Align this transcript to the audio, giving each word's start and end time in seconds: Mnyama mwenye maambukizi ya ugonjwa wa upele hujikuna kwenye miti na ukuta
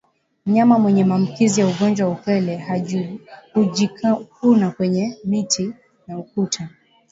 Mnyama 0.45 0.79
mwenye 0.79 1.05
maambukizi 1.05 1.61
ya 1.61 1.67
ugonjwa 1.67 2.07
wa 2.07 2.13
upele 2.13 2.67
hujikuna 3.53 4.71
kwenye 4.71 5.17
miti 5.25 5.73
na 6.07 6.17
ukuta 6.19 6.69